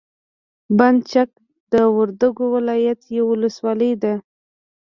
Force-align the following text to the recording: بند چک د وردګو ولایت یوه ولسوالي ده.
بند 0.77 0.99
چک 1.11 1.29
د 1.73 1.73
وردګو 1.95 2.45
ولایت 2.55 2.99
یوه 3.17 3.29
ولسوالي 3.33 3.91
ده. 4.03 4.13